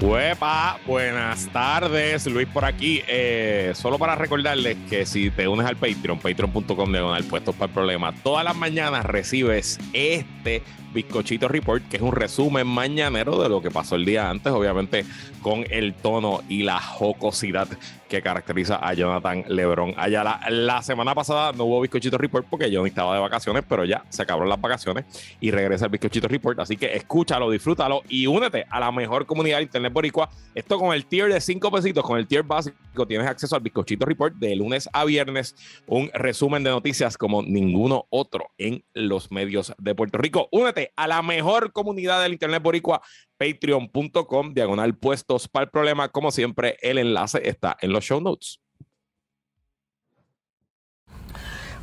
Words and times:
Huepa, 0.00 0.78
buenas 0.86 1.48
tardes, 1.48 2.24
Luis 2.26 2.46
por 2.46 2.64
aquí. 2.64 3.02
Eh, 3.08 3.72
solo 3.74 3.98
para 3.98 4.14
recordarles 4.14 4.76
que 4.88 5.04
si 5.04 5.28
te 5.28 5.48
unes 5.48 5.66
al 5.66 5.74
Patreon, 5.76 6.20
patreon.com 6.20 6.92
diagonal 6.92 7.24
puestos 7.24 7.56
para 7.56 7.66
el 7.66 7.74
problema, 7.74 8.14
todas 8.22 8.44
las 8.44 8.54
mañanas 8.54 9.04
recibes 9.04 9.80
este 9.92 10.62
Bizcochito 10.94 11.48
Report, 11.48 11.88
que 11.88 11.96
es 11.96 12.02
un 12.02 12.12
resumen 12.12 12.68
mañanero 12.68 13.42
de 13.42 13.48
lo 13.48 13.60
que 13.60 13.72
pasó 13.72 13.96
el 13.96 14.04
día 14.04 14.30
antes, 14.30 14.52
obviamente 14.52 15.04
con 15.42 15.64
el 15.68 15.94
tono 15.94 16.42
y 16.48 16.62
la 16.62 16.80
jocosidad 16.80 17.68
que 18.08 18.22
caracteriza 18.22 18.76
a 18.76 18.94
Jonathan 18.94 19.44
Lebron 19.48 19.94
Ayala. 19.96 20.40
La 20.48 20.82
semana 20.82 21.14
pasada 21.14 21.52
no 21.52 21.64
hubo 21.64 21.80
Bizcochito 21.80 22.18
Report 22.18 22.46
porque 22.48 22.70
yo 22.70 22.84
estaba 22.84 23.14
de 23.14 23.20
vacaciones, 23.20 23.64
pero 23.68 23.84
ya 23.84 24.04
se 24.08 24.22
acabaron 24.22 24.48
las 24.48 24.60
vacaciones 24.60 25.04
y 25.40 25.50
regresa 25.50 25.84
el 25.84 25.90
Bizcochito 25.90 26.26
Report. 26.26 26.58
Así 26.58 26.76
que 26.76 26.94
escúchalo, 26.96 27.50
disfrútalo 27.50 28.02
y 28.08 28.26
únete 28.26 28.66
a 28.70 28.80
la 28.80 28.90
mejor 28.90 29.26
comunidad 29.26 29.58
de 29.58 29.64
Internet 29.64 29.92
Boricua. 29.92 30.30
Esto 30.54 30.78
con 30.78 30.94
el 30.94 31.06
tier 31.06 31.32
de 31.32 31.40
5 31.40 31.70
pesitos, 31.70 32.04
con 32.04 32.18
el 32.18 32.26
tier 32.26 32.42
básico, 32.42 33.06
tienes 33.06 33.26
acceso 33.26 33.54
al 33.54 33.62
Bizcochito 33.62 34.06
Report 34.06 34.34
de 34.34 34.56
lunes 34.56 34.88
a 34.92 35.04
viernes, 35.04 35.54
un 35.86 36.10
resumen 36.14 36.64
de 36.64 36.70
noticias 36.70 37.16
como 37.16 37.42
ninguno 37.42 38.06
otro 38.10 38.50
en 38.58 38.82
los 38.94 39.30
medios 39.30 39.74
de 39.78 39.94
Puerto 39.94 40.18
Rico. 40.18 40.48
Únete 40.50 40.92
a 40.96 41.06
la 41.06 41.22
mejor 41.22 41.72
comunidad 41.72 42.22
del 42.22 42.32
Internet 42.32 42.62
Boricua 42.62 43.02
patreon.com, 43.38 44.52
diagonal 44.52 44.96
puestos 44.96 45.48
para 45.48 45.64
el 45.64 45.70
problema. 45.70 46.08
Como 46.08 46.30
siempre, 46.30 46.76
el 46.82 46.98
enlace 46.98 47.48
está 47.48 47.76
en 47.80 47.92
los 47.92 48.04
show 48.04 48.20
notes. 48.20 48.60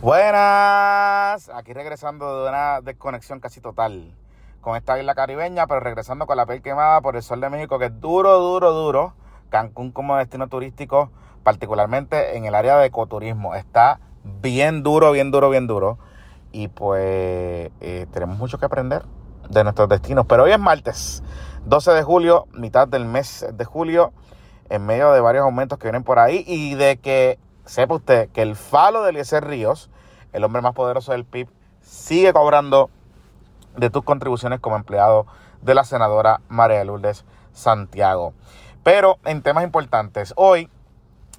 Buenas, 0.01 1.49
aquí 1.49 1.73
regresando 1.73 2.43
de 2.43 2.49
una 2.49 2.81
desconexión 2.81 3.39
casi 3.39 3.61
total 3.61 4.13
con 4.61 4.75
esta 4.75 4.99
isla 4.99 5.15
caribeña, 5.15 5.67
pero 5.67 5.79
regresando 5.79 6.27
con 6.27 6.37
la 6.37 6.45
piel 6.45 6.61
quemada 6.61 7.01
por 7.01 7.15
el 7.15 7.23
sol 7.23 7.39
de 7.39 7.49
México, 7.49 7.79
que 7.79 7.85
es 7.85 7.99
duro, 8.01 8.39
duro, 8.39 8.71
duro. 8.73 9.13
Cancún 9.49 9.91
como 9.91 10.17
destino 10.17 10.47
turístico, 10.47 11.11
particularmente 11.43 12.35
en 12.35 12.45
el 12.45 12.55
área 12.55 12.77
de 12.77 12.87
ecoturismo, 12.87 13.55
está 13.55 13.99
bien 14.41 14.83
duro, 14.83 15.11
bien 15.11 15.31
duro, 15.31 15.49
bien 15.49 15.67
duro. 15.67 15.97
Y 16.51 16.67
pues 16.67 17.71
eh, 17.79 18.07
tenemos 18.11 18.37
mucho 18.37 18.57
que 18.57 18.65
aprender 18.65 19.03
de 19.49 19.63
nuestros 19.63 19.89
destinos. 19.89 20.25
Pero 20.27 20.43
hoy 20.43 20.51
es 20.51 20.59
martes, 20.59 21.23
12 21.65 21.91
de 21.91 22.03
julio, 22.03 22.47
mitad 22.53 22.87
del 22.87 23.05
mes 23.05 23.45
de 23.51 23.65
julio, 23.65 24.13
en 24.69 24.85
medio 24.85 25.11
de 25.11 25.21
varios 25.21 25.43
aumentos 25.43 25.77
que 25.77 25.87
vienen 25.87 26.03
por 26.03 26.19
ahí 26.19 26.43
y 26.47 26.75
de 26.75 26.97
que 26.97 27.39
sepa 27.65 27.95
usted 27.95 28.29
que 28.29 28.41
el 28.41 28.55
falo 28.55 29.03
de 29.03 29.11
Eliezer 29.11 29.45
Ríos, 29.45 29.89
el 30.33 30.43
hombre 30.43 30.61
más 30.61 30.73
poderoso 30.73 31.11
del 31.11 31.25
PIB, 31.25 31.49
sigue 31.81 32.33
cobrando 32.33 32.89
de 33.77 33.89
tus 33.89 34.03
contribuciones 34.03 34.59
como 34.59 34.75
empleado 34.75 35.25
de 35.61 35.75
la 35.75 35.83
senadora 35.83 36.41
María 36.47 36.83
Lourdes 36.83 37.25
Santiago. 37.53 38.33
Pero 38.83 39.17
en 39.25 39.41
temas 39.41 39.63
importantes, 39.63 40.33
hoy 40.35 40.69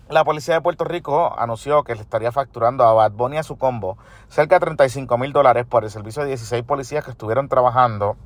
la 0.09 0.25
policía 0.25 0.55
de 0.55 0.61
Puerto 0.61 0.85
Rico 0.85 1.35
anunció 1.37 1.83
que 1.83 1.95
le 1.95 2.01
estaría 2.01 2.31
facturando 2.31 2.85
a 2.85 2.93
Bad 2.93 3.13
Bunny 3.13 3.39
a 3.39 3.43
su 3.43 3.57
combo 3.57 3.99
cerca 4.29 4.57
de 4.57 4.61
35 4.61 5.19
mil 5.19 5.33
dólares 5.33 5.67
por 5.67 5.85
el 5.85 5.91
servicio 5.91 6.23
de 6.23 6.29
16 6.29 6.63
policías 6.63 7.05
que 7.05 7.11
estuvieron 7.11 7.49
trabajando 7.49 8.17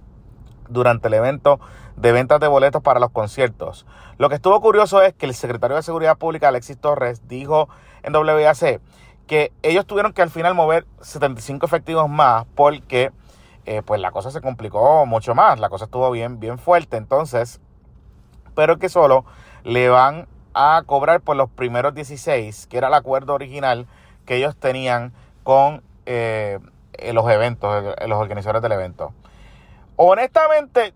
durante 0.69 1.08
el 1.08 1.14
evento 1.14 1.58
de 1.96 2.13
ventas 2.13 2.39
de 2.39 2.48
boletos 2.48 2.83
para 2.83 3.01
los 3.01 3.11
conciertos. 3.11 3.86
Lo 4.19 4.29
que 4.29 4.36
estuvo 4.36 4.61
curioso 4.61 5.02
es 5.02 5.14
que 5.14 5.27
el 5.27 5.35
secretario 5.35 5.77
de 5.77 5.83
Seguridad 5.83 6.19
Pública, 6.19 6.48
Alexis 6.48 6.79
Torres, 6.79 7.27
dijo 7.29 7.69
en 8.02 8.14
WAC 8.14 8.80
que 9.27 9.52
ellos 9.63 9.86
tuvieron 9.86 10.13
que 10.13 10.23
al 10.23 10.30
final 10.30 10.55
mover 10.55 10.86
75 11.01 11.64
efectivos 11.64 12.08
más 12.08 12.46
porque 12.55 13.11
eh, 13.64 13.83
pues 13.83 14.01
la 14.01 14.11
cosa 14.11 14.30
se 14.30 14.40
complicó 14.40 15.07
mucho 15.07 15.35
más, 15.35 15.58
la 15.58 15.69
cosa 15.70 15.86
estuvo 15.86 16.11
bien, 16.11 16.40
bien 16.40 16.58
fuerte, 16.58 16.96
entonces, 16.96 17.61
pero 18.55 18.79
que 18.79 18.89
solo 18.89 19.24
le 19.64 19.89
van 19.89 20.27
a 20.55 20.83
cobrar 20.86 21.20
por 21.20 21.36
los 21.36 21.50
primeros 21.50 21.94
16, 21.94 22.66
que 22.66 22.78
era 22.78 22.88
el 22.88 22.94
acuerdo 22.94 23.34
original 23.34 23.86
que 24.27 24.36
ellos 24.36 24.56
tenían 24.56 25.12
con 25.42 25.83
eh, 26.06 26.58
los 27.12 27.28
eventos, 27.30 27.94
los 28.06 28.18
organizadores 28.18 28.62
del 28.62 28.72
evento. 28.72 29.12
Honestamente, 29.96 30.94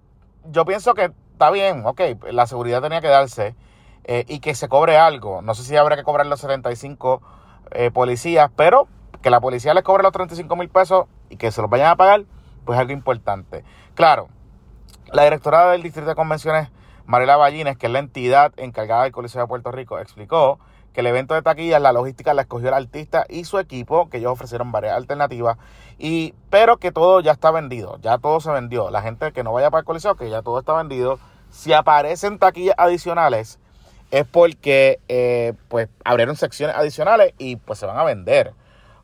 yo 0.50 0.64
pienso 0.64 0.94
que 0.94 1.12
está 1.32 1.50
bien, 1.50 1.84
ok, 1.84 2.00
la 2.30 2.46
seguridad 2.46 2.80
tenía 2.80 3.00
que 3.00 3.08
darse 3.08 3.54
eh, 4.04 4.24
y 4.28 4.40
que 4.40 4.54
se 4.54 4.68
cobre 4.68 4.96
algo. 4.96 5.42
No 5.42 5.54
sé 5.54 5.62
si 5.62 5.76
habrá 5.76 5.96
que 5.96 6.04
cobrar 6.04 6.26
los 6.26 6.40
75 6.40 7.22
eh, 7.70 7.90
policías, 7.90 8.50
pero 8.54 8.88
que 9.22 9.30
la 9.30 9.40
policía 9.40 9.74
les 9.74 9.82
cobre 9.82 10.02
los 10.02 10.12
35 10.12 10.54
mil 10.56 10.68
pesos 10.68 11.06
y 11.30 11.36
que 11.36 11.50
se 11.50 11.60
los 11.62 11.70
vayan 11.70 11.88
a 11.88 11.96
pagar, 11.96 12.24
pues 12.64 12.76
es 12.76 12.80
algo 12.80 12.92
importante. 12.92 13.64
Claro, 13.94 14.28
la 15.12 15.24
directora 15.24 15.70
del 15.70 15.82
Distrito 15.82 16.08
de 16.08 16.14
Convenciones 16.14 16.70
Mariela 17.06 17.36
Ballines, 17.36 17.76
que 17.76 17.86
es 17.86 17.92
la 17.92 17.98
entidad 17.98 18.52
encargada 18.56 19.02
del 19.02 19.12
Coliseo 19.12 19.42
de 19.42 19.48
Puerto 19.48 19.70
Rico, 19.70 19.98
explicó 19.98 20.58
que 20.94 21.00
el 21.00 21.08
evento 21.08 21.34
de 21.34 21.42
taquilla, 21.42 21.78
la 21.80 21.92
logística 21.92 22.32
la 22.34 22.42
escogió 22.42 22.68
el 22.68 22.74
artista 22.74 23.26
y 23.28 23.44
su 23.44 23.58
equipo, 23.58 24.08
que 24.08 24.18
ellos 24.18 24.32
ofrecieron 24.32 24.72
varias 24.72 24.94
alternativas, 24.94 25.58
y, 25.98 26.34
pero 26.50 26.78
que 26.78 26.92
todo 26.92 27.20
ya 27.20 27.32
está 27.32 27.50
vendido, 27.50 27.98
ya 28.00 28.18
todo 28.18 28.40
se 28.40 28.50
vendió. 28.50 28.90
La 28.90 29.02
gente 29.02 29.32
que 29.32 29.42
no 29.42 29.52
vaya 29.52 29.70
para 29.70 29.80
el 29.80 29.84
Coliseo, 29.84 30.14
que 30.14 30.30
ya 30.30 30.42
todo 30.42 30.60
está 30.60 30.72
vendido. 30.74 31.18
Si 31.50 31.72
aparecen 31.72 32.38
taquillas 32.38 32.76
adicionales, 32.78 33.58
es 34.10 34.24
porque 34.24 35.00
eh, 35.08 35.54
pues 35.68 35.88
abrieron 36.04 36.36
secciones 36.36 36.76
adicionales 36.76 37.34
y 37.38 37.56
pues 37.56 37.80
se 37.80 37.86
van 37.86 37.98
a 37.98 38.04
vender 38.04 38.54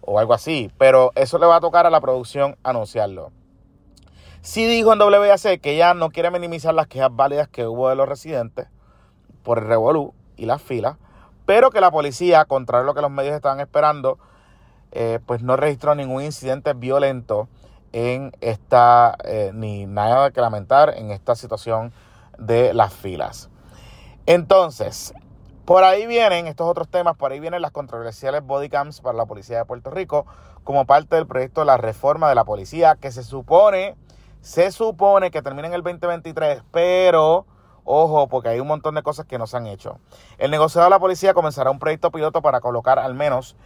o 0.01 0.21
algo 0.21 0.33
así. 0.33 0.71
Pero 0.79 1.11
eso 1.17 1.39
le 1.39 1.47
va 1.47 1.57
a 1.57 1.61
tocar 1.61 1.87
a 1.87 1.91
la 1.91 2.01
producción 2.01 2.57
anunciarlo. 2.63 3.33
Sí 4.43 4.67
dijo 4.67 4.95
en 4.95 5.03
WAC 5.03 5.61
que 5.61 5.73
ella 5.73 5.93
no 5.93 6.09
quiere 6.11 6.31
minimizar 6.31 6.73
las 6.73 6.87
quejas 6.87 7.11
válidas 7.13 7.47
que 7.49 7.67
hubo 7.67 7.91
de 7.91 7.95
los 7.95 8.09
residentes 8.09 8.69
por 9.43 9.59
el 9.59 9.67
revolú 9.67 10.15
y 10.37 10.47
las 10.47 10.63
filas, 10.63 10.97
pero 11.45 11.71
que 11.71 11.83
la 11.83 11.91
policía, 11.91 12.47
contrario 12.47 12.85
a 12.85 12.87
lo 12.87 12.95
que 12.95 13.03
los 13.03 13.11
medios 13.11 13.35
estaban 13.35 13.61
esperando, 13.61 14.19
eh, 14.93 15.19
pues 15.27 15.43
no 15.43 15.57
registró 15.57 15.95
ningún 15.95 16.23
incidente 16.23 16.73
violento 16.73 17.49
en 17.93 18.33
esta, 18.41 19.15
eh, 19.25 19.51
ni 19.53 19.85
nada 19.85 20.31
que 20.31 20.41
lamentar 20.41 20.95
en 20.97 21.11
esta 21.11 21.35
situación 21.35 21.93
de 22.39 22.73
las 22.73 22.95
filas. 22.95 23.51
Entonces, 24.25 25.13
por 25.67 25.85
ahí 25.85 26.07
vienen 26.07 26.47
estos 26.47 26.67
otros 26.67 26.89
temas, 26.89 27.15
por 27.15 27.33
ahí 27.33 27.41
vienen 27.41 27.61
las 27.61 27.73
controversiales 27.73 28.43
bodycams 28.43 29.03
para 29.03 29.19
la 29.19 29.27
policía 29.27 29.59
de 29.59 29.65
Puerto 29.67 29.91
Rico 29.91 30.25
como 30.65 30.87
parte 30.87 31.17
del 31.17 31.27
proyecto 31.27 31.61
de 31.61 31.67
la 31.67 31.77
reforma 31.77 32.31
de 32.31 32.35
la 32.35 32.45
policía 32.45 32.97
que 32.97 33.13
se 33.13 33.23
supone 33.23 33.97
se 34.41 34.73
supone 34.73 35.31
que 35.31 35.43
termina 35.43 35.69
en 35.69 35.75
el 35.75 35.83
2023, 35.83 36.63
pero 36.71 37.47
ojo, 37.85 38.29
porque 38.29 38.51
hay 38.51 38.61
un 38.61 38.69
montón 38.69 38.95
de 38.95 39.03
cosas 39.03 39.27
que 39.27 39.39
no 39.39 39.47
se 39.47 39.57
han 39.57 39.67
hecho. 39.67 39.99
El 40.39 40.51
negociado 40.51 40.85
de 40.85 40.91
la 40.91 40.99
policía 40.99 41.35
comenzará 41.35 41.71
un 41.71 41.79
proyecto 41.79 42.11
piloto 42.11 42.43
para 42.43 42.61
colocar 42.61 42.99
al 42.99 43.15
menos 43.15 43.57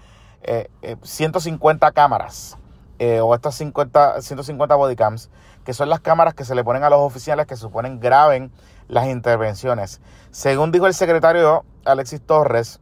150 1.03 1.87
eh, 1.87 1.89
eh, 1.89 1.93
cámaras 1.93 2.59
eh, 2.99 3.21
o 3.21 3.35
estas 3.35 3.55
50, 3.57 4.21
150 4.21 4.75
bodycams, 4.75 5.31
que 5.65 5.73
son 5.73 5.89
las 5.89 6.01
cámaras 6.01 6.35
que 6.35 6.45
se 6.45 6.55
le 6.55 6.63
ponen 6.63 6.85
a 6.85 6.91
los 6.91 7.01
oficiales 7.01 7.47
que 7.47 7.57
suponen 7.57 8.01
graben 8.01 8.53
las 8.89 9.07
intervenciones. 9.07 10.01
Según 10.31 10.73
dijo 10.73 10.87
el 10.87 10.95
secretario 10.95 11.65
Alexis 11.85 12.21
Torres, 12.21 12.81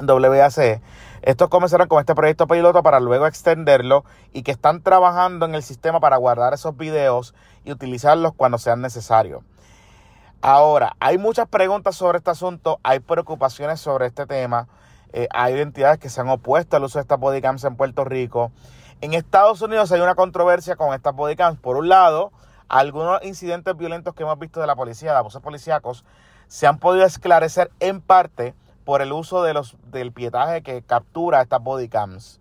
WAC, 0.00 0.82
estos 1.24 1.48
comenzaron 1.48 1.88
con 1.88 2.00
este 2.00 2.14
proyecto 2.14 2.46
piloto 2.46 2.82
para 2.82 3.00
luego 3.00 3.26
extenderlo 3.26 4.04
y 4.34 4.42
que 4.42 4.50
están 4.50 4.82
trabajando 4.82 5.46
en 5.46 5.54
el 5.54 5.62
sistema 5.62 5.98
para 5.98 6.18
guardar 6.18 6.52
esos 6.52 6.76
videos 6.76 7.34
y 7.64 7.72
utilizarlos 7.72 8.34
cuando 8.36 8.58
sean 8.58 8.82
necesarios. 8.82 9.42
Ahora, 10.42 10.94
hay 11.00 11.16
muchas 11.16 11.48
preguntas 11.48 11.96
sobre 11.96 12.18
este 12.18 12.30
asunto, 12.30 12.78
hay 12.82 13.00
preocupaciones 13.00 13.80
sobre 13.80 14.04
este 14.04 14.26
tema, 14.26 14.68
eh, 15.14 15.26
hay 15.32 15.58
entidades 15.58 15.98
que 15.98 16.10
se 16.10 16.20
han 16.20 16.28
opuesto 16.28 16.76
al 16.76 16.84
uso 16.84 16.98
de 16.98 17.04
estas 17.04 17.18
bodycams 17.18 17.64
en 17.64 17.76
Puerto 17.76 18.04
Rico. 18.04 18.52
En 19.00 19.14
Estados 19.14 19.62
Unidos 19.62 19.90
hay 19.92 20.02
una 20.02 20.16
controversia 20.16 20.76
con 20.76 20.92
estas 20.92 21.14
bodycams. 21.14 21.58
Por 21.58 21.78
un 21.78 21.88
lado, 21.88 22.32
algunos 22.68 23.24
incidentes 23.24 23.74
violentos 23.74 24.12
que 24.12 24.24
hemos 24.24 24.38
visto 24.38 24.60
de 24.60 24.66
la 24.66 24.76
policía, 24.76 25.12
de 25.12 25.16
abusos 25.16 25.40
policíacos, 25.40 26.04
se 26.48 26.66
han 26.66 26.78
podido 26.78 27.06
esclarecer 27.06 27.70
en 27.80 28.02
parte 28.02 28.54
por 28.84 29.02
el 29.02 29.12
uso 29.12 29.42
de 29.42 29.54
los, 29.54 29.76
del 29.90 30.12
pietaje 30.12 30.62
que 30.62 30.82
captura 30.82 31.42
estas 31.42 31.62
bodycams. 31.62 32.40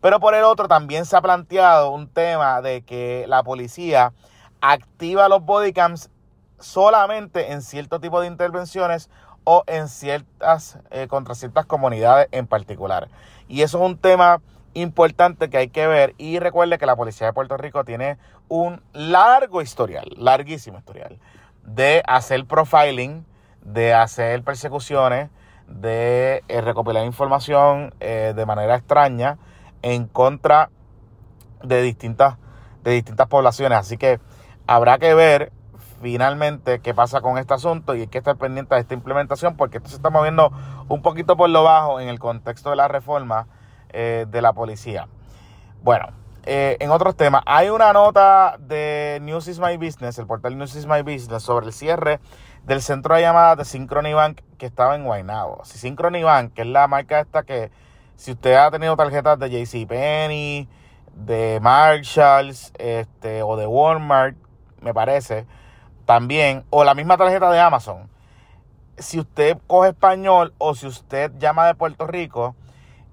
Pero 0.00 0.20
por 0.20 0.34
el 0.34 0.44
otro 0.44 0.68
también 0.68 1.06
se 1.06 1.16
ha 1.16 1.22
planteado 1.22 1.90
un 1.90 2.08
tema 2.08 2.60
de 2.60 2.82
que 2.82 3.24
la 3.28 3.42
policía 3.42 4.12
activa 4.60 5.28
los 5.28 5.44
bodycams 5.44 6.10
solamente 6.58 7.52
en 7.52 7.62
cierto 7.62 8.00
tipo 8.00 8.20
de 8.20 8.26
intervenciones 8.26 9.10
o 9.44 9.62
en 9.66 9.88
ciertas, 9.88 10.78
eh, 10.90 11.06
contra 11.08 11.34
ciertas 11.34 11.66
comunidades 11.66 12.28
en 12.32 12.46
particular. 12.46 13.08
Y 13.48 13.62
eso 13.62 13.78
es 13.78 13.84
un 13.84 13.96
tema 13.96 14.40
importante 14.74 15.48
que 15.48 15.58
hay 15.58 15.68
que 15.68 15.86
ver. 15.86 16.14
Y 16.18 16.38
recuerde 16.38 16.78
que 16.78 16.86
la 16.86 16.96
policía 16.96 17.28
de 17.28 17.32
Puerto 17.32 17.56
Rico 17.56 17.84
tiene 17.84 18.18
un 18.48 18.82
largo 18.92 19.62
historial, 19.62 20.08
larguísimo 20.16 20.78
historial, 20.78 21.18
de 21.64 22.02
hacer 22.06 22.44
profiling, 22.44 23.24
de 23.62 23.94
hacer 23.94 24.42
persecuciones, 24.42 25.30
de 25.68 26.42
eh, 26.48 26.60
recopilar 26.60 27.04
información 27.04 27.94
eh, 28.00 28.32
de 28.34 28.46
manera 28.46 28.76
extraña 28.76 29.38
en 29.82 30.06
contra 30.06 30.70
de 31.62 31.82
distintas, 31.82 32.36
de 32.82 32.92
distintas 32.92 33.26
poblaciones. 33.28 33.78
Así 33.78 33.96
que 33.96 34.20
habrá 34.66 34.98
que 34.98 35.14
ver 35.14 35.52
finalmente 36.00 36.80
qué 36.80 36.94
pasa 36.94 37.20
con 37.20 37.38
este 37.38 37.54
asunto 37.54 37.94
y 37.94 38.02
hay 38.02 38.06
que 38.08 38.18
estar 38.18 38.36
pendiente 38.36 38.74
de 38.74 38.80
esta 38.82 38.94
implementación 38.94 39.56
porque 39.56 39.78
esto 39.78 39.88
se 39.88 39.96
está 39.96 40.10
moviendo 40.10 40.52
un 40.88 41.02
poquito 41.02 41.36
por 41.36 41.50
lo 41.50 41.62
bajo 41.62 42.00
en 42.00 42.08
el 42.08 42.18
contexto 42.18 42.70
de 42.70 42.76
la 42.76 42.88
reforma 42.88 43.46
eh, 43.90 44.26
de 44.28 44.42
la 44.42 44.52
policía. 44.52 45.08
Bueno, 45.82 46.08
eh, 46.46 46.76
en 46.78 46.92
otros 46.92 47.16
temas, 47.16 47.42
hay 47.44 47.70
una 47.70 47.92
nota 47.92 48.56
de 48.60 49.18
News 49.22 49.48
is 49.48 49.58
My 49.58 49.76
Business, 49.76 50.16
el 50.18 50.26
portal 50.26 50.56
News 50.56 50.76
is 50.76 50.86
My 50.86 51.02
Business, 51.02 51.42
sobre 51.42 51.66
el 51.66 51.72
cierre 51.72 52.20
del 52.62 52.82
centro 52.82 53.16
de 53.16 53.22
llamadas 53.22 53.58
de 53.58 53.64
Synchrony 53.64 54.14
Bank 54.14 54.42
que 54.56 54.66
estaba 54.66 54.94
en 54.94 55.04
Guaynabo. 55.04 55.64
Si 55.64 55.76
Synchrony 55.76 56.22
Bank, 56.22 56.52
que 56.54 56.62
es 56.62 56.68
la 56.68 56.86
marca 56.86 57.18
esta 57.18 57.42
que 57.42 57.72
si 58.14 58.30
usted 58.30 58.54
ha 58.54 58.70
tenido 58.70 58.96
tarjetas 58.96 59.40
de 59.40 59.50
JCPenney, 59.50 60.68
de 61.14 61.58
Marshalls, 61.60 62.72
este, 62.78 63.42
o 63.42 63.56
de 63.56 63.66
Walmart, 63.66 64.36
me 64.80 64.94
parece, 64.94 65.46
también, 66.04 66.64
o 66.70 66.84
la 66.84 66.94
misma 66.94 67.16
tarjeta 67.16 67.50
de 67.50 67.58
Amazon. 67.58 68.08
Si 68.98 69.18
usted 69.18 69.58
coge 69.66 69.88
español 69.88 70.54
o 70.58 70.76
si 70.76 70.86
usted 70.86 71.32
llama 71.38 71.66
de 71.66 71.74
Puerto 71.74 72.06
Rico, 72.06 72.54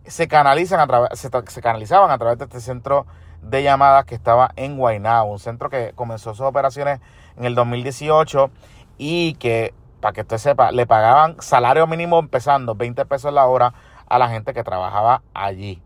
se 0.05 0.27
canalizan 0.27 0.79
a 0.79 0.87
través, 0.87 1.19
se, 1.19 1.29
se 1.47 1.61
canalizaban 1.61 2.11
a 2.11 2.17
través 2.19 2.37
de 2.37 2.45
este 2.45 2.61
centro 2.61 3.07
de 3.43 3.63
llamadas 3.63 4.05
que 4.05 4.15
estaba 4.15 4.51
en 4.55 4.77
Guaynabo, 4.77 5.31
un 5.31 5.39
centro 5.39 5.69
que 5.69 5.93
comenzó 5.95 6.33
sus 6.33 6.45
operaciones 6.45 6.99
en 7.37 7.45
el 7.45 7.55
2018 7.55 8.49
y 8.97 9.35
que, 9.35 9.73
para 9.99 10.13
que 10.13 10.21
usted 10.21 10.37
sepa, 10.37 10.71
le 10.71 10.85
pagaban 10.85 11.41
salario 11.41 11.87
mínimo 11.87 12.19
empezando 12.19 12.75
20 12.75 13.05
pesos 13.05 13.33
la 13.33 13.45
hora 13.45 13.73
a 14.07 14.17
la 14.17 14.29
gente 14.29 14.53
que 14.53 14.63
trabajaba 14.63 15.23
allí. 15.33 15.81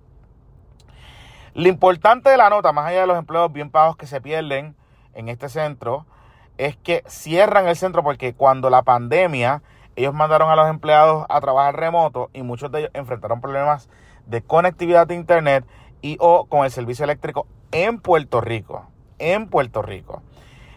Lo 1.53 1.67
importante 1.69 2.29
de 2.29 2.37
la 2.37 2.49
nota, 2.49 2.71
más 2.71 2.85
allá 2.85 3.01
de 3.01 3.07
los 3.07 3.17
empleos 3.17 3.51
bien 3.51 3.71
pagos 3.71 3.97
que 3.97 4.05
se 4.05 4.21
pierden 4.21 4.75
en 5.13 5.27
este 5.27 5.49
centro, 5.49 6.05
es 6.57 6.75
que 6.77 7.03
cierran 7.07 7.67
el 7.67 7.75
centro 7.75 8.03
porque 8.03 8.33
cuando 8.33 8.69
la 8.69 8.83
pandemia, 8.83 9.63
ellos 9.95 10.13
mandaron 10.13 10.49
a 10.51 10.55
los 10.55 10.69
empleados 10.69 11.25
a 11.29 11.41
trabajar 11.41 11.75
remoto 11.75 12.29
y 12.33 12.43
muchos 12.43 12.71
de 12.71 12.79
ellos 12.79 12.91
enfrentaron 12.93 13.41
problemas 13.41 13.89
de 14.27 14.43
conectividad 14.43 15.07
de 15.07 15.15
internet 15.15 15.65
y 16.01 16.17
o 16.19 16.45
con 16.45 16.65
el 16.65 16.71
servicio 16.71 17.03
eléctrico 17.03 17.47
en 17.71 17.99
Puerto 17.99 18.41
Rico. 18.41 18.87
En 19.19 19.49
Puerto 19.49 19.81
Rico. 19.81 20.21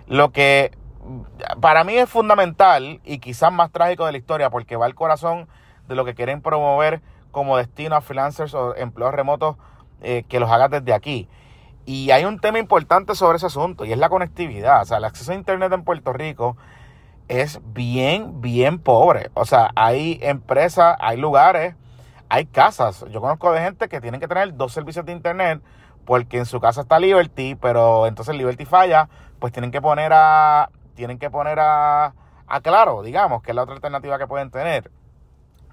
Lo 0.06 0.32
que 0.32 0.72
para 1.60 1.84
mí 1.84 1.94
es 1.96 2.08
fundamental 2.08 3.00
y 3.04 3.18
quizás 3.18 3.52
más 3.52 3.70
trágico 3.70 4.06
de 4.06 4.12
la 4.12 4.18
historia 4.18 4.50
porque 4.50 4.76
va 4.76 4.86
al 4.86 4.94
corazón 4.94 5.48
de 5.88 5.94
lo 5.94 6.04
que 6.04 6.14
quieren 6.14 6.42
promover 6.42 7.00
como 7.30 7.56
destino 7.56 7.96
a 7.96 8.00
freelancers 8.00 8.54
o 8.54 8.74
empleos 8.76 9.14
remotos 9.14 9.56
eh, 10.02 10.24
que 10.28 10.40
los 10.40 10.50
hagas 10.50 10.70
desde 10.70 10.92
aquí. 10.92 11.28
Y 11.86 12.10
hay 12.10 12.24
un 12.24 12.38
tema 12.38 12.58
importante 12.58 13.14
sobre 13.14 13.36
ese 13.36 13.46
asunto 13.46 13.84
y 13.84 13.92
es 13.92 13.98
la 13.98 14.08
conectividad. 14.08 14.82
O 14.82 14.84
sea, 14.84 14.98
el 14.98 15.04
acceso 15.04 15.32
a 15.32 15.34
Internet 15.34 15.72
en 15.72 15.84
Puerto 15.84 16.12
Rico 16.12 16.56
es 17.28 17.60
bien, 17.72 18.40
bien 18.40 18.78
pobre. 18.78 19.30
O 19.34 19.44
sea, 19.44 19.70
hay 19.74 20.18
empresas, 20.22 20.96
hay 21.00 21.16
lugares, 21.16 21.74
hay 22.30 22.46
casas. 22.46 23.04
Yo 23.10 23.20
conozco 23.20 23.52
de 23.52 23.60
gente 23.60 23.88
que 23.88 24.00
tienen 24.00 24.20
que 24.20 24.28
tener 24.28 24.56
dos 24.56 24.72
servicios 24.72 25.04
de 25.04 25.12
Internet 25.12 25.60
porque 26.06 26.38
en 26.38 26.46
su 26.46 26.60
casa 26.60 26.82
está 26.82 26.98
Liberty, 26.98 27.56
pero 27.56 28.06
entonces 28.06 28.34
Liberty 28.36 28.64
falla, 28.64 29.08
pues 29.38 29.52
tienen 29.52 29.70
que 29.70 29.82
poner 29.82 30.12
a 30.14 30.70
tienen 30.94 31.18
que 31.18 31.28
poner 31.28 31.58
a, 31.60 32.14
a 32.46 32.60
Claro, 32.60 33.02
digamos, 33.02 33.42
que 33.42 33.50
es 33.50 33.54
la 33.54 33.62
otra 33.62 33.74
alternativa 33.74 34.18
que 34.18 34.26
pueden 34.26 34.50
tener. 34.50 34.90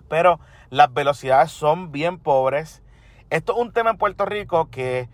Pero 0.09 0.39
las 0.69 0.91
velocidades 0.91 1.51
son 1.51 1.91
bien 1.91 2.17
pobres. 2.17 2.81
Esto 3.29 3.53
es 3.53 3.59
un 3.59 3.71
tema 3.71 3.91
en 3.91 3.97
Puerto 3.97 4.25
Rico 4.25 4.69
que 4.71 5.09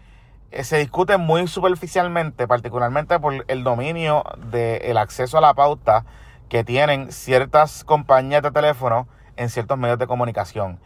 eh, 0.52 0.64
se 0.64 0.78
discute 0.78 1.18
muy 1.18 1.48
superficialmente, 1.48 2.48
particularmente 2.48 3.20
por 3.20 3.44
el 3.48 3.64
dominio 3.64 4.24
del 4.50 4.98
acceso 4.98 5.38
a 5.38 5.42
la 5.42 5.54
pauta 5.54 6.06
que 6.48 6.64
tienen 6.64 7.12
ciertas 7.12 7.84
compañías 7.84 8.44
de 8.44 8.52
teléfono 8.52 9.08
en 9.36 9.50
ciertos 9.50 9.78
medios 9.78 10.00
de 10.00 10.08
comunicación. 10.08 10.80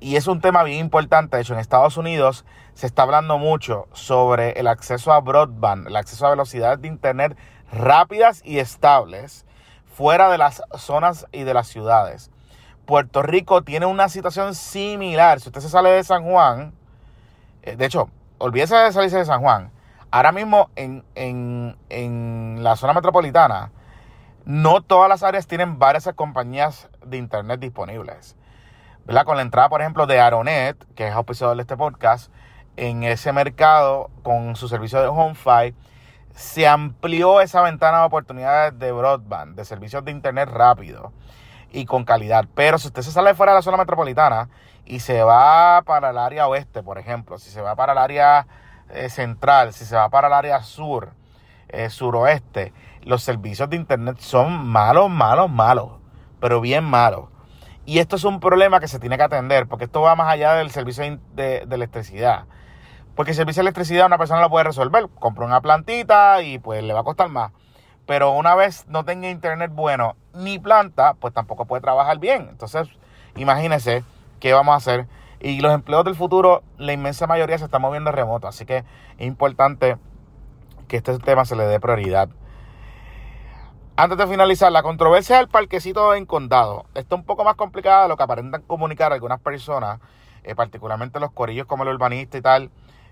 Y 0.00 0.16
es 0.16 0.26
un 0.28 0.40
tema 0.40 0.62
bien 0.62 0.78
importante. 0.78 1.36
De 1.36 1.42
hecho, 1.42 1.54
en 1.54 1.60
Estados 1.60 1.96
Unidos 1.96 2.44
se 2.74 2.86
está 2.86 3.02
hablando 3.02 3.38
mucho 3.38 3.88
sobre 3.92 4.52
el 4.52 4.68
acceso 4.68 5.12
a 5.12 5.20
broadband, 5.20 5.88
el 5.88 5.96
acceso 5.96 6.26
a 6.26 6.30
velocidades 6.30 6.80
de 6.80 6.88
Internet 6.88 7.36
rápidas 7.72 8.40
y 8.44 8.58
estables 8.58 9.44
fuera 9.86 10.30
de 10.30 10.38
las 10.38 10.62
zonas 10.76 11.26
y 11.32 11.42
de 11.42 11.54
las 11.54 11.66
ciudades. 11.66 12.30
Puerto 12.86 13.22
Rico 13.22 13.62
tiene 13.62 13.86
una 13.86 14.08
situación 14.08 14.54
similar. 14.54 15.40
Si 15.40 15.48
usted 15.48 15.60
se 15.60 15.68
sale 15.68 15.90
de 15.90 16.04
San 16.04 16.24
Juan, 16.24 16.72
eh, 17.62 17.76
de 17.76 17.84
hecho, 17.84 18.08
olvídese 18.38 18.76
de 18.76 18.92
salirse 18.92 19.18
de 19.18 19.24
San 19.24 19.40
Juan. 19.42 19.72
Ahora 20.10 20.32
mismo 20.32 20.70
en, 20.76 21.04
en 21.16 22.62
la 22.62 22.76
zona 22.76 22.94
metropolitana, 22.94 23.72
no 24.46 24.80
todas 24.80 25.10
las 25.10 25.22
áreas 25.22 25.46
tienen 25.46 25.78
varias 25.78 26.08
compañías 26.14 26.88
de 27.04 27.18
internet 27.18 27.60
disponibles. 27.60 28.36
Con 29.08 29.36
la 29.36 29.42
entrada, 29.42 29.70
por 29.70 29.80
ejemplo, 29.80 30.06
de 30.06 30.20
Aronet, 30.20 30.76
que 30.94 31.08
es 31.08 31.14
auspiciador 31.14 31.56
de 31.56 31.62
este 31.62 31.78
podcast, 31.78 32.30
en 32.76 33.02
ese 33.02 33.32
mercado 33.32 34.10
con 34.22 34.54
su 34.54 34.68
servicio 34.68 35.00
de 35.00 35.08
HomeFi, 35.08 35.74
se 36.34 36.68
amplió 36.68 37.40
esa 37.40 37.62
ventana 37.62 38.00
de 38.00 38.04
oportunidades 38.04 38.78
de 38.78 38.92
broadband, 38.92 39.56
de 39.56 39.64
servicios 39.64 40.04
de 40.04 40.12
internet 40.12 40.50
rápido 40.50 41.14
y 41.72 41.86
con 41.86 42.04
calidad. 42.04 42.44
Pero 42.54 42.78
si 42.78 42.88
usted 42.88 43.00
se 43.00 43.10
sale 43.10 43.34
fuera 43.34 43.52
de 43.52 43.58
la 43.58 43.62
zona 43.62 43.78
metropolitana 43.78 44.50
y 44.84 45.00
se 45.00 45.22
va 45.22 45.82
para 45.82 46.10
el 46.10 46.18
área 46.18 46.46
oeste, 46.46 46.82
por 46.82 46.98
ejemplo, 46.98 47.38
si 47.38 47.50
se 47.50 47.62
va 47.62 47.74
para 47.74 47.92
el 47.92 47.98
área 47.98 48.46
eh, 48.90 49.08
central, 49.08 49.72
si 49.72 49.86
se 49.86 49.96
va 49.96 50.10
para 50.10 50.28
el 50.28 50.34
área 50.34 50.62
sur, 50.62 51.14
eh, 51.70 51.88
suroeste, 51.88 52.74
los 53.02 53.22
servicios 53.22 53.70
de 53.70 53.76
internet 53.76 54.18
son 54.20 54.68
malos, 54.68 55.10
malos, 55.10 55.50
malos, 55.50 55.92
pero 56.40 56.60
bien 56.60 56.84
malos. 56.84 57.37
Y 57.88 58.00
esto 58.00 58.16
es 58.16 58.24
un 58.24 58.38
problema 58.38 58.80
que 58.80 58.86
se 58.86 58.98
tiene 58.98 59.16
que 59.16 59.22
atender, 59.22 59.66
porque 59.66 59.86
esto 59.86 60.02
va 60.02 60.14
más 60.14 60.28
allá 60.28 60.52
del 60.52 60.70
servicio 60.70 61.18
de, 61.34 61.66
electricidad. 61.70 62.44
Porque 63.14 63.30
el 63.30 63.34
servicio 63.34 63.62
de 63.62 63.68
electricidad 63.68 64.04
una 64.04 64.18
persona 64.18 64.42
lo 64.42 64.50
puede 64.50 64.64
resolver. 64.64 65.08
Compra 65.18 65.46
una 65.46 65.62
plantita 65.62 66.42
y 66.42 66.58
pues 66.58 66.84
le 66.84 66.92
va 66.92 67.00
a 67.00 67.02
costar 67.02 67.30
más. 67.30 67.50
Pero 68.04 68.32
una 68.32 68.54
vez 68.54 68.86
no 68.88 69.06
tenga 69.06 69.30
internet 69.30 69.70
bueno 69.72 70.16
ni 70.34 70.58
planta, 70.58 71.14
pues 71.14 71.32
tampoco 71.32 71.64
puede 71.64 71.80
trabajar 71.80 72.18
bien. 72.18 72.48
Entonces, 72.50 72.88
imagínense 73.36 74.04
qué 74.38 74.52
vamos 74.52 74.74
a 74.74 74.76
hacer. 74.76 75.06
Y 75.40 75.62
los 75.62 75.72
empleos 75.72 76.04
del 76.04 76.14
futuro, 76.14 76.62
la 76.76 76.92
inmensa 76.92 77.26
mayoría 77.26 77.56
se 77.56 77.64
están 77.64 77.80
moviendo 77.80 78.12
remoto. 78.12 78.48
Así 78.48 78.66
que 78.66 78.84
es 79.16 79.26
importante 79.26 79.96
que 80.88 80.98
este 80.98 81.18
tema 81.20 81.46
se 81.46 81.56
le 81.56 81.64
dé 81.64 81.80
prioridad. 81.80 82.28
Antes 84.00 84.16
de 84.16 84.28
finalizar, 84.28 84.70
la 84.70 84.84
controversia 84.84 85.38
del 85.38 85.48
parquecito 85.48 86.14
en 86.14 86.24
condado 86.24 86.86
está 86.94 87.16
un 87.16 87.24
poco 87.24 87.42
más 87.42 87.56
complicada 87.56 88.04
de 88.04 88.08
lo 88.08 88.16
que 88.16 88.22
aparentan 88.22 88.62
comunicar 88.62 89.12
algunas 89.12 89.40
personas, 89.40 89.98
eh, 90.44 90.54
particularmente 90.54 91.18
los 91.18 91.32
corillos 91.32 91.66
como 91.66 91.82
el 91.82 91.88
urbanista 91.88 92.38
y 92.38 92.40
tal, 92.40 92.70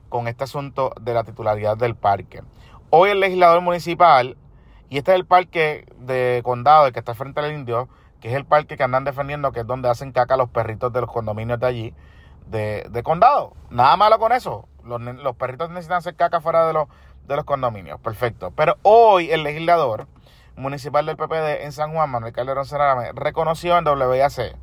con 0.08 0.28
este 0.28 0.44
asunto 0.44 0.92
de 1.00 1.12
la 1.12 1.24
titularidad 1.24 1.76
del 1.76 1.96
parque. 1.96 2.44
Hoy 2.90 3.10
el 3.10 3.18
legislador 3.18 3.62
municipal 3.62 4.36
y 4.88 4.98
este 4.98 5.10
es 5.10 5.16
el 5.16 5.26
parque 5.26 5.92
de 5.98 6.40
condado, 6.44 6.86
el 6.86 6.92
que 6.92 7.00
está 7.00 7.16
frente 7.16 7.40
al 7.40 7.50
indio, 7.50 7.88
que 8.20 8.28
es 8.28 8.34
el 8.34 8.44
parque 8.44 8.76
que 8.76 8.84
andan 8.84 9.02
defendiendo, 9.02 9.50
que 9.50 9.62
es 9.62 9.66
donde 9.66 9.88
hacen 9.88 10.12
caca 10.12 10.36
los 10.36 10.50
perritos 10.50 10.92
de 10.92 11.00
los 11.00 11.10
condominios 11.10 11.58
de 11.58 11.66
allí, 11.66 11.94
de, 12.46 13.02
condado. 13.02 13.54
Nada 13.70 13.96
malo 13.96 14.20
con 14.20 14.30
eso. 14.30 14.68
Los, 14.84 15.00
los, 15.00 15.34
perritos 15.34 15.68
necesitan 15.70 15.98
hacer 15.98 16.14
caca 16.14 16.40
fuera 16.40 16.64
de 16.64 16.74
los, 16.74 16.86
de 17.26 17.34
los 17.34 17.44
condominios. 17.44 17.98
Perfecto. 17.98 18.52
Pero 18.54 18.76
hoy 18.82 19.32
el 19.32 19.42
legislador 19.42 20.06
municipal 20.56 21.06
del 21.06 21.16
PPD 21.16 21.64
en 21.64 21.72
San 21.72 21.92
Juan, 21.92 22.10
Manuel 22.10 22.32
Calderón 22.32 22.66
Cerrame, 22.66 23.12
reconoció 23.12 23.76
en 23.78 23.86
WAC 23.86 24.56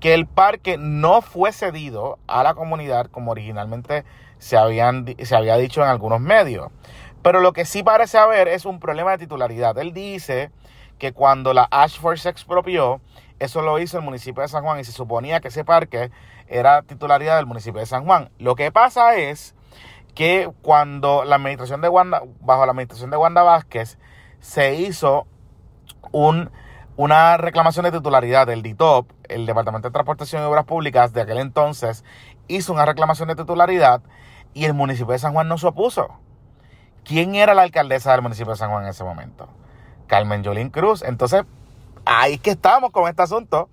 que 0.00 0.14
el 0.14 0.26
parque 0.26 0.78
no 0.78 1.22
fue 1.22 1.52
cedido 1.52 2.18
a 2.26 2.42
la 2.42 2.54
comunidad 2.54 3.06
como 3.06 3.30
originalmente 3.30 4.04
se, 4.38 4.56
habían, 4.56 5.06
se 5.22 5.36
había 5.36 5.56
dicho 5.56 5.80
en 5.82 5.88
algunos 5.88 6.20
medios. 6.20 6.70
Pero 7.22 7.40
lo 7.40 7.52
que 7.52 7.64
sí 7.64 7.84
parece 7.84 8.18
haber 8.18 8.48
es 8.48 8.64
un 8.64 8.80
problema 8.80 9.12
de 9.12 9.18
titularidad. 9.18 9.78
Él 9.78 9.92
dice 9.92 10.50
que 10.98 11.12
cuando 11.12 11.54
la 11.54 11.68
Ashford 11.70 12.16
se 12.16 12.30
expropió, 12.30 13.00
eso 13.38 13.62
lo 13.62 13.78
hizo 13.78 13.96
el 13.98 14.04
municipio 14.04 14.42
de 14.42 14.48
San 14.48 14.64
Juan 14.64 14.80
y 14.80 14.84
se 14.84 14.90
suponía 14.92 15.40
que 15.40 15.48
ese 15.48 15.64
parque 15.64 16.10
era 16.48 16.82
titularidad 16.82 17.36
del 17.36 17.46
municipio 17.46 17.78
de 17.78 17.86
San 17.86 18.04
Juan. 18.04 18.30
Lo 18.38 18.56
que 18.56 18.72
pasa 18.72 19.16
es 19.16 19.54
que 20.14 20.50
cuando 20.62 21.24
la 21.24 21.36
administración 21.36 21.80
de 21.80 21.88
Wanda, 21.88 22.22
bajo 22.40 22.66
la 22.66 22.72
administración 22.72 23.10
de 23.10 23.16
Wanda 23.16 23.42
Vázquez, 23.42 23.98
se 24.42 24.74
hizo 24.74 25.26
un, 26.10 26.50
una 26.96 27.38
reclamación 27.38 27.84
de 27.84 27.92
titularidad 27.92 28.46
del 28.46 28.62
DITOP, 28.62 29.10
el 29.28 29.46
Departamento 29.46 29.88
de 29.88 29.92
Transportación 29.92 30.42
y 30.42 30.44
Obras 30.44 30.66
Públicas 30.66 31.14
de 31.14 31.22
aquel 31.22 31.38
entonces, 31.38 32.04
hizo 32.48 32.72
una 32.74 32.84
reclamación 32.84 33.28
de 33.28 33.36
titularidad 33.36 34.02
y 34.52 34.64
el 34.64 34.74
municipio 34.74 35.12
de 35.12 35.20
San 35.20 35.32
Juan 35.32 35.48
no 35.48 35.56
se 35.56 35.68
opuso. 35.68 36.08
¿Quién 37.04 37.36
era 37.36 37.54
la 37.54 37.62
alcaldesa 37.62 38.12
del 38.12 38.22
municipio 38.22 38.52
de 38.52 38.58
San 38.58 38.70
Juan 38.70 38.82
en 38.82 38.90
ese 38.90 39.04
momento? 39.04 39.48
Carmen 40.08 40.42
Yolín 40.42 40.70
Cruz. 40.70 41.02
Entonces, 41.02 41.44
ahí 42.04 42.38
que 42.38 42.50
estamos 42.50 42.90
con 42.90 43.08
este 43.08 43.22
asunto. 43.22 43.70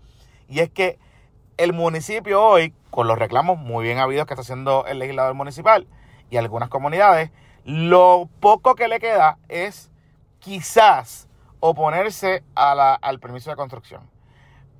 Y 0.47 0.59
es 0.59 0.69
que 0.69 0.97
el 1.57 1.73
municipio 1.73 2.43
hoy, 2.43 2.73
con 2.91 3.07
los 3.07 3.19
reclamos 3.19 3.57
muy 3.57 3.83
bien 3.83 3.97
habidos 3.97 4.25
que 4.25 4.33
está 4.33 4.41
haciendo 4.41 4.85
el 4.87 4.99
legislador 4.99 5.33
municipal 5.33 5.87
y 6.29 6.37
algunas 6.37 6.69
comunidades, 6.69 7.31
lo 7.65 8.29
poco 8.39 8.75
que 8.75 8.87
le 8.87 8.99
queda 8.99 9.37
es 9.47 9.91
quizás 10.39 11.27
oponerse 11.59 12.43
al 12.55 13.19
permiso 13.19 13.49
de 13.49 13.55
construcción. 13.55 14.09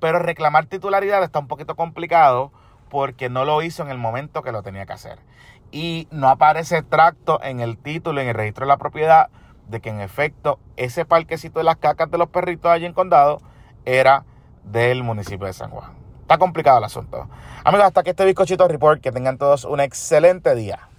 Pero 0.00 0.18
reclamar 0.18 0.66
titularidad 0.66 1.22
está 1.22 1.38
un 1.38 1.48
poquito 1.48 1.76
complicado 1.76 2.52
porque 2.88 3.28
no 3.28 3.44
lo 3.44 3.62
hizo 3.62 3.82
en 3.82 3.90
el 3.90 3.98
momento 3.98 4.42
que 4.42 4.52
lo 4.52 4.62
tenía 4.62 4.86
que 4.86 4.94
hacer. 4.94 5.18
Y 5.70 6.08
no 6.10 6.28
aparece 6.28 6.82
tracto 6.82 7.40
en 7.42 7.60
el 7.60 7.78
título, 7.78 8.20
en 8.20 8.28
el 8.28 8.34
registro 8.34 8.66
de 8.66 8.68
la 8.68 8.78
propiedad, 8.78 9.28
de 9.68 9.80
que 9.80 9.90
en 9.90 10.00
efecto 10.00 10.58
ese 10.76 11.04
parquecito 11.04 11.60
de 11.60 11.64
las 11.64 11.76
cacas 11.76 12.10
de 12.10 12.18
los 12.18 12.28
perritos 12.28 12.70
allí 12.70 12.86
en 12.86 12.92
Condado 12.92 13.40
era 13.84 14.24
del 14.64 15.04
municipio 15.04 15.46
de 15.46 15.52
San 15.52 15.70
Juan. 15.70 15.92
Está 16.22 16.38
complicado 16.38 16.78
el 16.78 16.84
asunto. 16.84 17.28
Amigos, 17.64 17.86
hasta 17.86 18.00
aquí 18.00 18.10
este 18.10 18.24
bizcochito 18.24 18.66
report. 18.68 19.00
Que 19.00 19.12
tengan 19.12 19.38
todos 19.38 19.64
un 19.64 19.80
excelente 19.80 20.54
día. 20.54 20.89